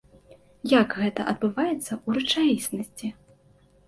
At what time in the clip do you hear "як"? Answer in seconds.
0.81-0.95